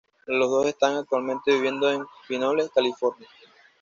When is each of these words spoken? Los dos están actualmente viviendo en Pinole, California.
Los 0.25 0.49
dos 0.49 0.65
están 0.65 0.95
actualmente 0.95 1.53
viviendo 1.53 1.91
en 1.91 2.03
Pinole, 2.27 2.71
California. 2.73 3.29